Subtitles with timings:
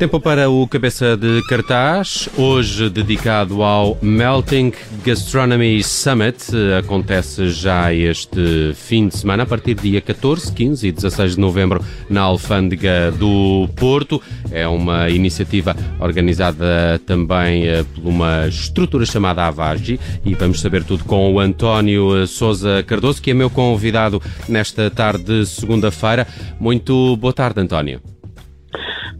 [0.00, 4.72] Tempo para o cabeça de cartaz, hoje dedicado ao Melting
[5.04, 6.42] Gastronomy Summit.
[6.78, 11.40] Acontece já este fim de semana, a partir do dia 14, 15 e 16 de
[11.42, 14.22] novembro, na Alfândega do Porto.
[14.50, 21.04] É uma iniciativa organizada também eh, por uma estrutura chamada Avargi e vamos saber tudo
[21.04, 26.26] com o António Souza Cardoso, que é meu convidado nesta tarde de segunda-feira.
[26.58, 28.00] Muito boa tarde, António.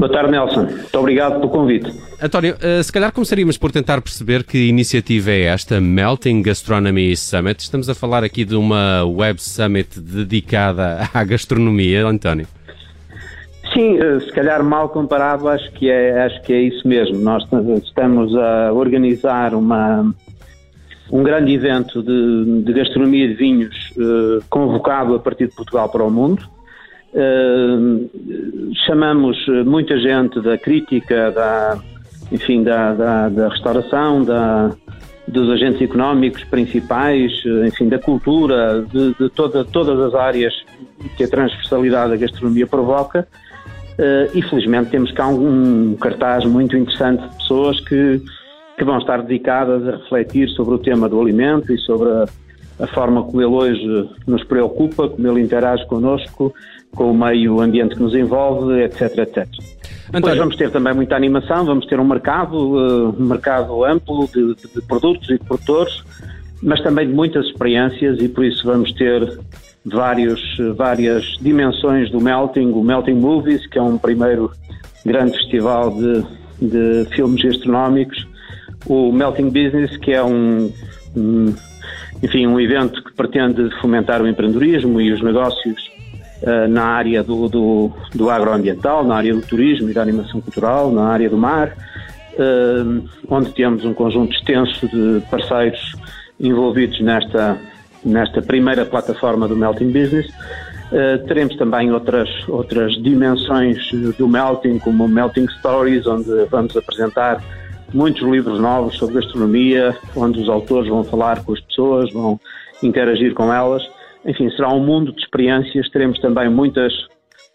[0.01, 0.63] Boa tarde, Nelson.
[0.63, 1.93] Muito obrigado pelo convite.
[2.23, 7.61] António, eh, se calhar começaríamos por tentar perceber que iniciativa é esta, Melting Gastronomy Summit.
[7.61, 12.47] Estamos a falar aqui de uma web summit dedicada à gastronomia, António.
[13.75, 17.19] Sim, eh, se calhar mal comparado, acho que é, acho que é isso mesmo.
[17.19, 17.47] Nós
[17.85, 20.15] estamos a organizar uma,
[21.13, 26.03] um grande evento de, de gastronomia de vinhos eh, convocado a partir de Portugal para
[26.03, 26.49] o mundo
[28.87, 31.79] Chamamos muita gente da crítica, da,
[32.31, 34.71] enfim, da, da, da restauração, da,
[35.27, 37.33] dos agentes económicos principais,
[37.67, 40.55] enfim, da cultura, de, de toda, todas as áreas
[41.17, 43.27] que a transversalidade da gastronomia provoca.
[43.99, 48.23] Uh, e felizmente temos cá um, um, cartaz muito interessante de pessoas que,
[48.79, 52.25] que vão estar dedicadas a refletir sobre o tema do alimento e sobre a,
[52.79, 56.55] a forma como ele hoje nos preocupa, como ele interage connosco,
[56.95, 59.47] com o meio ambiente que nos envolve, etc, etc.
[60.13, 64.75] Depois vamos ter também muita animação, vamos ter um mercado, um mercado amplo de, de,
[64.75, 66.03] de, produtos e de produtores,
[66.61, 69.39] mas também de muitas experiências e por isso vamos ter
[69.85, 70.41] vários,
[70.77, 74.51] várias dimensões do Melting, o Melting Movies, que é um primeiro
[75.07, 76.25] grande festival de,
[76.61, 78.27] de filmes gastronómicos,
[78.87, 80.73] o Melting Business, que é um,
[81.17, 81.55] um
[82.23, 85.91] enfim, um evento que pretende fomentar o empreendedorismo e os negócios
[86.71, 91.09] na área do, do, do, agroambiental, na área do turismo e da animação cultural, na
[91.09, 91.77] área do mar,
[92.35, 95.95] uh, onde temos um conjunto extenso de parceiros
[96.39, 97.59] envolvidos nesta,
[98.05, 100.29] nesta primeira plataforma do Melting Business.
[100.91, 107.43] Uh, teremos também outras, outras dimensões do Melting, como o Melting Stories, onde vamos apresentar
[107.93, 112.41] muitos livros novos sobre gastronomia, onde os autores vão falar com as pessoas, vão
[112.83, 113.83] interagir com elas.
[114.25, 115.89] Enfim, será um mundo de experiências.
[115.91, 116.93] Teremos também muitas,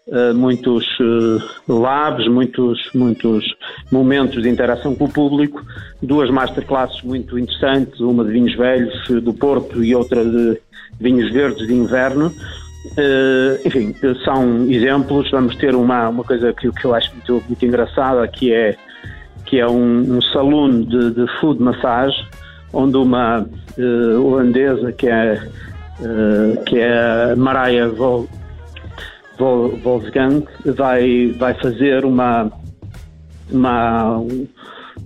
[0.08, 3.44] uh, muitos uh, labs, muitos, muitos
[3.90, 5.64] momentos de interação com o público,
[6.02, 10.58] duas masterclasses muito interessantes, uma de vinhos velhos do Porto e outra de
[10.98, 12.32] vinhos verdes de inverno.
[12.92, 13.94] Uh, enfim,
[14.24, 15.30] são exemplos.
[15.30, 18.76] Vamos ter uma, uma coisa que, que eu acho muito, muito engraçada, que é
[19.44, 22.16] que é um, um saloon de, de food massage,
[22.72, 23.46] onde uma
[24.18, 25.40] holandesa que é,
[26.00, 28.28] uh, que é Mariah Vol,
[29.38, 32.50] Vol, Wolfgang vai, vai fazer uma,
[33.50, 34.18] uma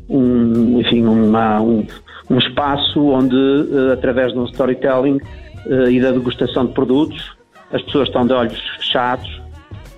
[0.08, 1.86] um, enfim, uma, um,
[2.28, 5.20] um espaço onde, uh, através de um storytelling
[5.90, 7.36] e da degustação de produtos,
[7.70, 9.40] as pessoas estão de olhos fechados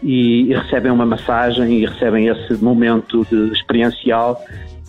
[0.02, 4.42] e, e recebem uma massagem e recebem esse momento de experiencial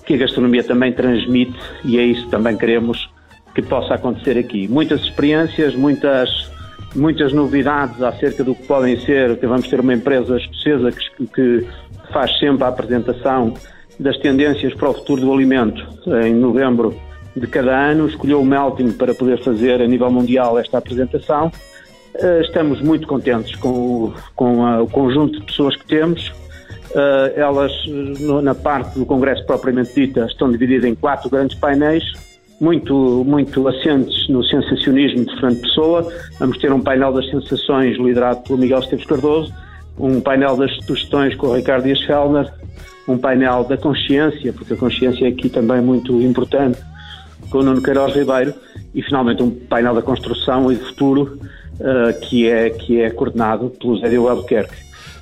[0.06, 3.09] que a gastronomia também transmite e é isso também queremos
[3.53, 4.68] que possa acontecer aqui.
[4.68, 6.52] Muitas experiências, muitas,
[6.96, 11.68] muitas novidades acerca do que podem ser, que vamos ter uma empresa escocesa que, que
[12.12, 13.53] faz sempre a apresentação
[14.00, 15.86] das tendências para o futuro do alimento
[16.25, 16.96] em novembro
[17.36, 21.52] de cada ano, escolheu o Melting para poder fazer a nível mundial esta apresentação
[22.16, 26.31] eh, estamos muito contentes com, com a, o conjunto de pessoas que temos.
[26.96, 27.72] Eh, elas,
[28.44, 32.03] na parte do Congresso propriamente dita, estão divididas em quatro grandes painéis,
[32.59, 36.14] muito, muito assentes no sensacionismo de Fernando Pessoa.
[36.40, 39.53] Vamos ter um painel das sensações liderado pelo Miguel Esteves Cardoso,
[39.97, 42.51] um painel das sugestões com o Ricardo Dias Fellner,
[43.07, 46.80] um painel da consciência, porque a consciência é aqui também muito importante,
[47.50, 48.54] com o Nuno Queiroz Ribeiro,
[48.94, 51.39] e finalmente um painel da construção e do futuro,
[51.80, 54.75] uh, que, é, que é coordenado pelo Zé Diogo Albuquerque.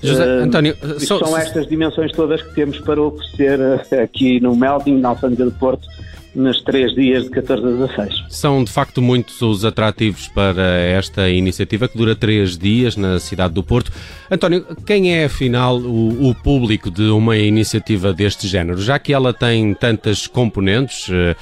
[0.03, 4.55] José uh, António, so, são estas dimensões todas que temos para oferecer uh, aqui no
[4.55, 5.87] Melding, na Alfândega do Porto,
[6.33, 8.23] nos três dias de 14 a 16.
[8.29, 13.53] São de facto muitos os atrativos para esta iniciativa que dura três dias na cidade
[13.53, 13.91] do Porto.
[14.29, 18.81] António, quem é afinal o, o público de uma iniciativa deste género?
[18.81, 21.35] Já que ela tem tantas componentes, uh,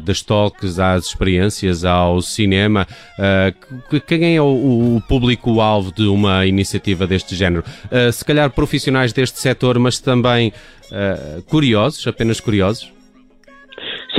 [0.00, 2.86] das talks às experiências, ao cinema,
[3.18, 7.64] uh, quem é o, o público-alvo de uma iniciativa deste género?
[8.12, 10.52] Se calhar profissionais deste setor, mas também
[11.48, 12.92] curiosos, apenas curiosos?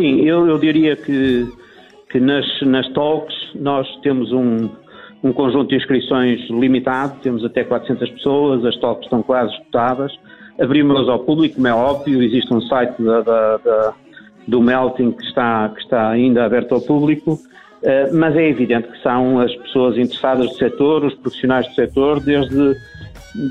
[0.04, 1.48] Sim, eu, eu diria que,
[2.10, 4.70] que nas, nas talks nós temos um,
[5.24, 10.12] um conjunto de inscrições limitado, temos até 400 pessoas, as talks estão quase esgotadas.
[10.60, 13.94] abrimos ao público, como é óbvio, existe um site da, da, da,
[14.46, 17.40] do Melting que está, que está ainda aberto ao público,
[17.82, 22.20] eh, mas é evidente que são as pessoas interessadas do setor, os profissionais do setor,
[22.20, 22.76] desde,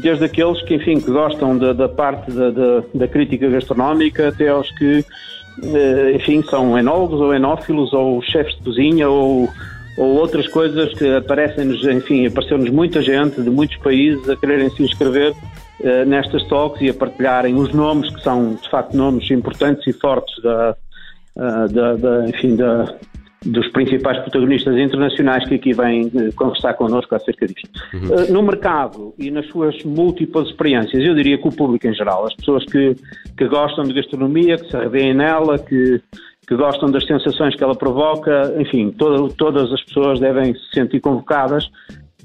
[0.03, 4.49] desde aqueles que, enfim, que gostam da, da parte da, da, da, crítica gastronómica até
[4.49, 5.03] aos que,
[6.15, 9.49] enfim, são enólogos ou enófilos ou chefes de cozinha ou,
[9.97, 14.83] ou outras coisas que aparecem-nos, enfim, apareceu-nos muita gente de muitos países a quererem se
[14.83, 19.87] inscrever uh, nestas talks e a partilharem os nomes que são, de facto, nomes importantes
[19.87, 20.77] e fortes da,
[21.37, 22.95] uh, da, da enfim, da,
[23.45, 27.69] dos principais protagonistas internacionais que aqui vêm eh, conversar connosco acerca disto.
[27.93, 28.01] Uhum.
[28.01, 32.27] Uh, no mercado e nas suas múltiplas experiências, eu diria que o público em geral,
[32.27, 32.95] as pessoas que,
[33.37, 36.01] que gostam de gastronomia, que se revêem nela, que,
[36.47, 41.01] que gostam das sensações que ela provoca, enfim, todo, todas as pessoas devem se sentir
[41.01, 41.69] convocadas,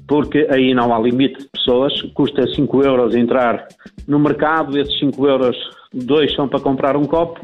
[0.06, 3.66] porque aí não há limite de pessoas, custa 5 euros entrar
[4.06, 5.56] no mercado, esses 5 euros,
[5.92, 7.40] dois são para comprar um copo,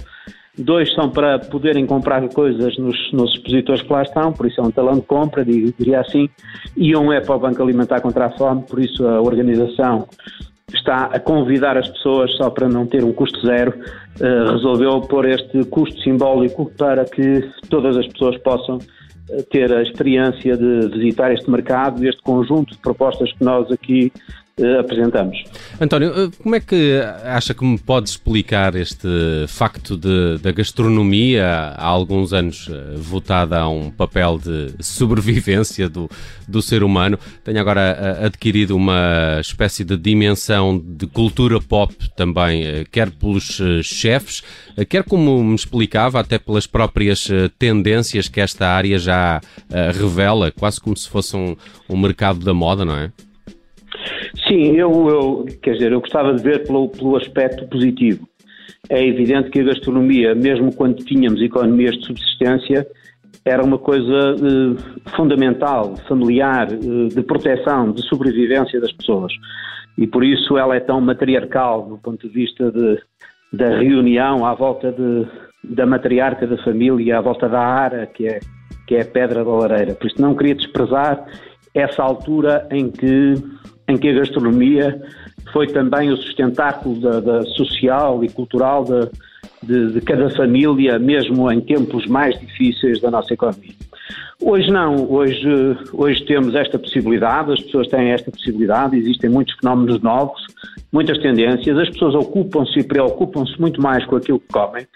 [0.56, 4.64] Dois são para poderem comprar coisas nos, nos expositores que lá estão, por isso é
[4.64, 6.28] um talão de compra, diria assim,
[6.76, 10.06] e um é para o Banco Alimentar contra a Fome, por isso a organização
[10.72, 13.74] está a convidar as pessoas, só para não ter um custo zero,
[14.20, 18.78] uh, resolveu pôr este custo simbólico para que todas as pessoas possam
[19.30, 24.12] eh, ter a experiência de visitar este mercado, este conjunto de propostas que nós aqui
[24.78, 25.42] apresentamos.
[25.80, 29.08] António, eh, como é que acha que me pode explicar este
[29.48, 36.08] facto de, da gastronomia, há alguns anos uh, votada a um papel de sobrevivência do,
[36.46, 43.10] do ser humano, tenha agora adquirido uma espécie de dimensão de cultura pop também, quer
[43.10, 44.42] pelos chefes,
[44.88, 47.28] quer como me explicava, até pelas próprias
[47.58, 49.40] tendências que esta área já
[49.98, 51.56] revela, quase como se fosse um,
[51.88, 53.10] um mercado da moda, não é?
[54.46, 58.28] Sim, eu, eu, quer dizer, eu gostava de ver pelo, pelo aspecto positivo.
[58.88, 62.86] É evidente que a gastronomia, mesmo quando tínhamos economias de subsistência,
[63.44, 69.32] era uma coisa eh, fundamental, familiar, eh, de proteção, de sobrevivência das pessoas.
[69.98, 72.98] E por isso ela é tão matriarcal do ponto de vista de,
[73.52, 75.26] da reunião à volta de,
[75.62, 78.40] da matriarca da família, à volta da ara, que é,
[78.86, 79.94] que é a pedra da lareira.
[79.94, 81.26] Por isso não queria desprezar
[81.74, 83.34] essa altura em que
[83.88, 85.00] em que a gastronomia
[85.52, 89.08] foi também o sustentáculo da, da social e cultural de,
[89.62, 93.74] de, de, cada família, mesmo em tempos mais difíceis da nossa economia.
[94.40, 95.48] Hoje não, hoje,
[95.92, 100.42] hoje temos esta possibilidade, as pessoas têm esta possibilidade, existem muitos fenómenos novos,
[100.94, 104.86] muitas tendências, as pessoas ocupam-se e preocupam-se muito mais com aquilo que comem.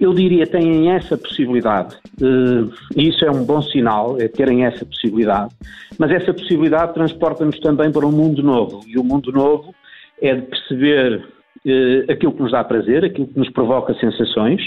[0.00, 4.86] Eu diria têm essa possibilidade, uh, e isso é um bom sinal, é terem essa
[4.86, 5.54] possibilidade,
[5.98, 9.74] mas essa possibilidade transporta-nos também para um mundo novo, e o mundo novo
[10.22, 14.62] é de perceber uh, aquilo que nos dá prazer, aquilo que nos provoca sensações,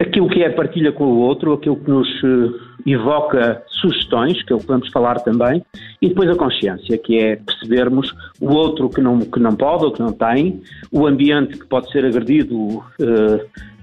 [0.00, 2.54] aquilo que é partilha com o outro, aquilo que nos uh,
[2.86, 5.64] evoca sugestões, que é o que vamos falar também,
[6.00, 9.92] e depois a consciência, que é percebermos o outro que não, que não pode ou
[9.92, 10.62] que não tem,
[10.92, 12.84] o ambiente que pode ser agredido uh,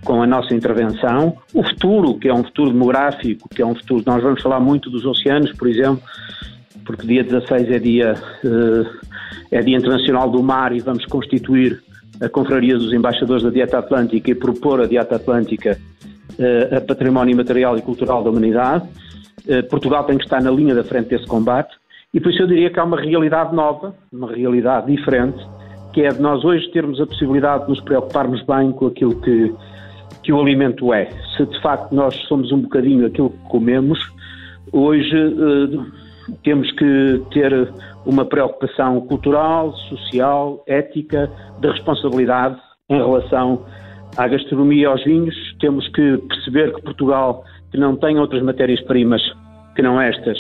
[0.06, 4.04] com a nossa intervenção, o futuro, que é um futuro demográfico, que é um futuro.
[4.06, 6.02] Nós vamos falar muito dos oceanos, por exemplo,
[6.86, 9.10] porque dia 16 é dia, uh,
[9.52, 11.84] é dia internacional do mar e vamos constituir
[12.22, 15.78] a Confraria dos Embaixadores da Dieta Atlântica e propor a Dieta Atlântica
[16.76, 18.88] a património material e cultural da humanidade.
[19.48, 21.76] Uh, Portugal tem que estar na linha da frente desse combate
[22.14, 25.38] e por isso eu diria que há uma realidade nova, uma realidade diferente,
[25.94, 29.54] que é de nós hoje termos a possibilidade de nos preocuparmos bem com aquilo que,
[30.24, 31.10] que o alimento é.
[31.36, 34.00] Se de facto nós somos um bocadinho aquilo que comemos,
[34.72, 35.86] hoje uh,
[36.42, 37.70] temos que ter
[38.06, 42.58] uma preocupação cultural, social, ética, de responsabilidade
[42.90, 43.66] em relação
[44.18, 49.22] à gastronomia e aos vinhos, temos que perceber que Portugal, que não tem outras matérias-primas
[49.76, 50.38] que não estas,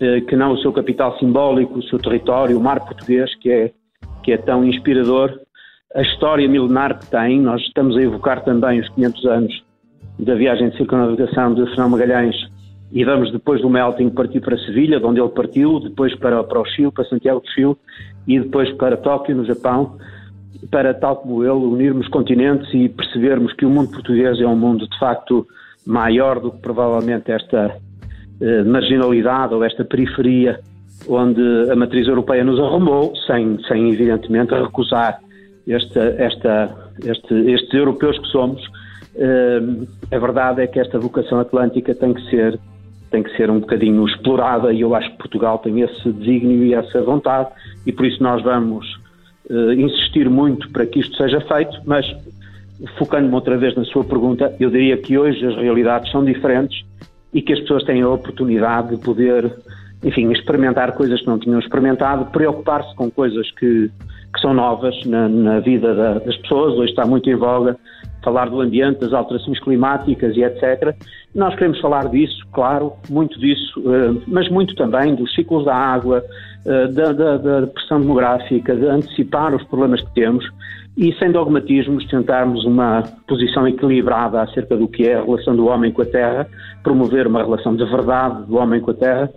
[0.00, 3.72] eh, que não o seu capital simbólico, o seu território, o mar português, que é,
[4.22, 5.38] que é tão inspirador,
[5.94, 9.64] a história milenar que tem, nós estamos a evocar também os 500 anos
[10.18, 12.36] da viagem de circunnavigação de Fernão Magalhães
[12.92, 16.60] e vamos depois do melting partir para Sevilha, de onde ele partiu, depois para, para
[16.60, 17.76] o Chile, para Santiago do Chile
[18.26, 19.96] e depois para Tóquio, no Japão
[20.70, 24.88] para, tal como ele, unirmos continentes e percebermos que o mundo português é um mundo
[24.88, 25.46] de facto
[25.86, 27.76] maior do que provavelmente esta
[28.40, 30.60] eh, marginalidade ou esta periferia
[31.08, 35.20] onde a matriz europeia nos arrumou, sem, sem evidentemente recusar
[35.68, 38.62] esta, esta, este, estes europeus que somos.
[39.14, 39.60] Eh,
[40.12, 42.58] a verdade é que esta vocação atlântica tem que ser
[43.08, 46.74] tem que ser um bocadinho explorada e eu acho que Portugal tem esse desígnio e
[46.74, 47.48] essa vontade
[47.86, 48.84] e por isso nós vamos
[49.76, 52.06] insistir muito para que isto seja feito, mas
[52.98, 56.84] focando-me outra vez na sua pergunta, eu diria que hoje as realidades são diferentes
[57.32, 59.50] e que as pessoas têm a oportunidade de poder,
[60.02, 63.90] enfim, experimentar coisas que não tinham experimentado, preocupar-se com coisas que,
[64.34, 66.74] que são novas na, na vida da, das pessoas.
[66.74, 67.76] Hoje está muito em voga
[68.26, 70.96] falar do ambiente, das alterações climáticas e etc.
[71.32, 76.24] Nós queremos falar disso, claro, muito disso, eh, mas muito também dos ciclos da água,
[76.66, 80.44] eh, da, da, da pressão demográfica, de antecipar os problemas que temos
[80.96, 85.92] e, sem dogmatismos, tentarmos uma posição equilibrada acerca do que é a relação do homem
[85.92, 86.48] com a terra,
[86.82, 89.30] promover uma relação de verdade do homem com a terra,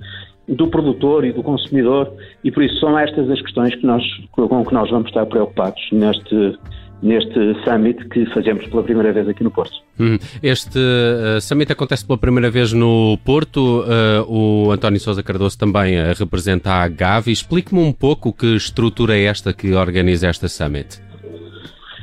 [0.47, 2.11] do produtor e do consumidor,
[2.43, 5.79] e por isso são estas as questões que nós, com que nós vamos estar preocupados
[5.91, 6.57] neste
[7.01, 9.73] neste summit que fazemos pela primeira vez aqui no Porto.
[9.99, 13.81] Hum, este uh, summit acontece pela primeira vez no Porto.
[13.81, 17.31] Uh, o António Sousa Cardoso também uh, representa a Gavi.
[17.31, 21.01] Explique-me um pouco que estrutura é esta que organiza esta summit.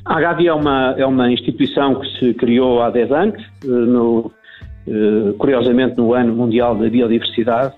[0.05, 4.31] A Gavi é uma, é uma instituição que se criou há 10 anos, no,
[5.37, 7.75] curiosamente no Ano Mundial da Biodiversidade,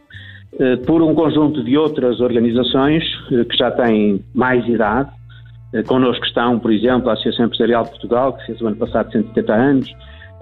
[0.87, 5.18] por um conjunto de outras organizações que já têm mais idade eh,
[5.87, 9.53] connosco estão, por exemplo, a Associação Empresarial de Portugal, que fez o ano passado 170
[9.53, 9.95] anos,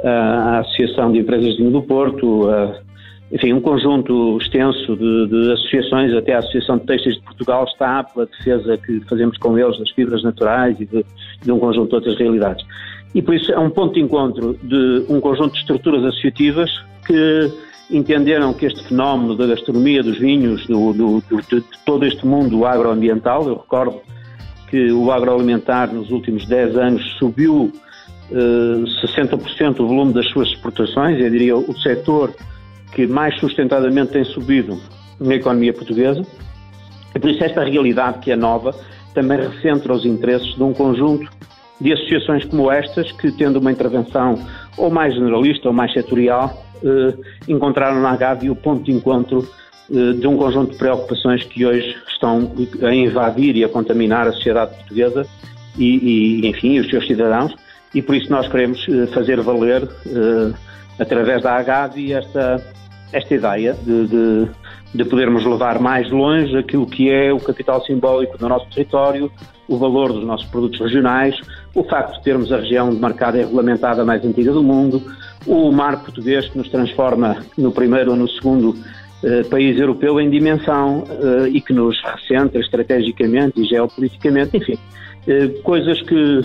[0.04, 2.48] a Associação de Empresas de Vinho do Porto,
[3.32, 8.04] enfim, um conjunto extenso de, de, associações, até a Associação de Textos de Portugal está
[8.04, 11.04] pela defesa que fazemos com eles das fibras naturais e de,
[11.42, 12.64] de um conjunto de outras realidades.
[13.14, 16.70] E por isso é um ponto de encontro de um conjunto de estruturas associativas
[17.04, 17.50] que
[17.90, 22.64] entenderam que este fenómeno da gastronomia, dos vinhos, do, do, do, de todo este mundo
[22.64, 24.00] agroambiental, eu recordo
[24.68, 27.72] que o agroalimentar nos últimos 10 anos subiu
[28.30, 32.34] uh, 60% o volume das suas exportações, eu diria o setor
[32.92, 34.80] que mais sustentadamente tem subido
[35.20, 36.22] na economia portuguesa.
[37.14, 38.74] E por isso esta realidade que é nova
[39.14, 41.30] também recentra os interesses de um conjunto
[41.80, 44.38] de associações como estas, que tendo uma intervenção
[44.76, 47.14] ou mais generalista ou mais setorial, eh,
[47.48, 51.96] encontraram na Agave o ponto de encontro eh, de um conjunto de preocupações que hoje
[52.08, 52.50] estão
[52.82, 55.26] a invadir e a contaminar a sociedade portuguesa
[55.78, 57.54] e, e enfim, os seus cidadãos,
[57.94, 60.54] e por isso nós queremos eh, fazer valer, uh,
[60.98, 62.62] através da AGAVI, esta,
[63.12, 64.48] esta ideia de, de,
[64.94, 69.30] de, podermos levar mais longe aquilo que é o capital simbólico do nosso território,
[69.68, 71.36] o valor dos nossos produtos regionais,
[71.74, 75.02] o facto de termos a região de mercado regulamentada mais antiga do mundo,
[75.46, 79.05] o mar português que nos transforma no primeiro ou no segundo eh,
[79.50, 81.04] país europeu em dimensão
[81.50, 84.74] e que nos recentra estrategicamente e geopoliticamente, enfim,
[85.26, 86.40] uh, coisas que,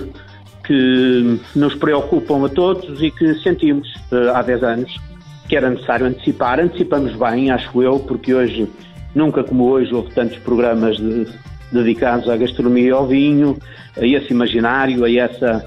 [0.66, 3.88] que nos preocupam a todos e que sentimos
[4.34, 5.12] há 10 anos
[5.52, 6.62] que era necessário antecipar.
[6.62, 8.72] Antecipamos bem, acho eu, porque hoje,
[9.14, 11.28] nunca como hoje, houve tantos programas de,
[11.74, 13.58] dedicados à gastronomia e ao vinho,
[13.98, 15.66] a esse imaginário, a essa,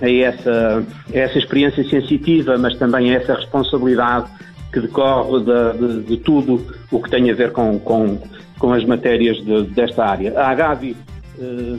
[0.00, 4.30] a essa, a essa experiência sensitiva, mas também a essa responsabilidade
[4.72, 8.18] que decorre de, de, de, tudo o que tem a ver com, com,
[8.58, 10.38] com as matérias de, desta área.
[10.38, 10.96] A Agavi
[11.38, 11.76] eh,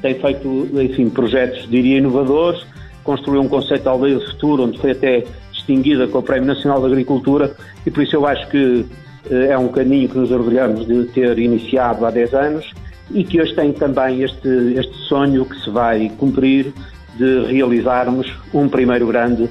[0.00, 2.64] tem feito, enfim, projetos, diria, inovadores,
[3.04, 6.80] construiu um conceito de aldeia do futuro, onde foi até distinguida com o Prémio Nacional
[6.80, 7.54] de Agricultura,
[7.84, 8.86] e por isso eu acho que
[9.30, 12.72] eh, é um caminho que nos orgulhamos de ter iniciado há 10 anos
[13.10, 16.72] e que hoje tem também este, este sonho que se vai cumprir
[17.16, 19.50] de realizarmos um primeiro grande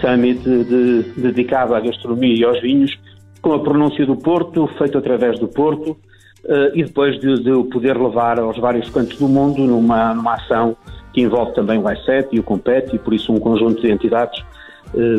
[0.00, 2.98] summit de, dedicado à gastronomia e aos vinhos,
[3.40, 5.92] com a pronúncia do Porto, feito através do Porto,
[6.44, 10.34] uh, e depois de, de, o poder levar aos vários cantos do mundo numa, numa
[10.34, 10.76] ação
[11.12, 14.42] que envolve também o i7 e o Compete, e por isso um conjunto de entidades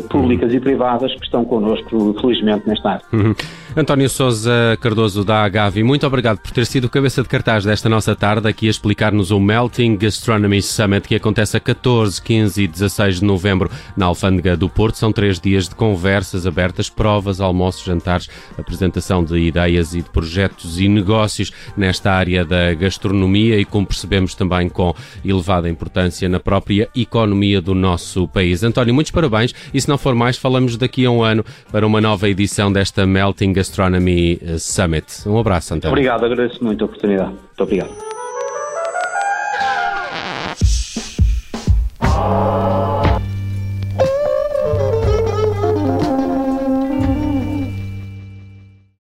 [0.08, 0.56] públicas uhum.
[0.56, 3.02] e privadas que estão connosco, felizmente, nesta área.
[3.12, 3.34] Uhum.
[3.74, 8.14] António Sousa Cardoso da Agavi, muito obrigado por ter sido cabeça de cartaz desta nossa
[8.14, 13.20] tarde aqui a explicar-nos o Melting Gastronomy Summit que acontece a 14, 15 e 16
[13.20, 14.98] de novembro na Alfândega do Porto.
[14.98, 20.78] São três dias de conversas abertas, provas, almoços, jantares, apresentação de ideias e de projetos
[20.78, 26.90] e negócios nesta área da gastronomia e, como percebemos, também com elevada importância na própria
[26.94, 28.62] economia do nosso país.
[28.62, 32.00] António, muitos parabéns e se não for mais, falamos daqui a um ano para uma
[32.00, 35.28] nova edição desta Melting Gastronomy Summit.
[35.28, 35.92] Um abraço, António.
[35.92, 37.30] Obrigado, agradeço muito a oportunidade.
[37.30, 38.21] Muito obrigado.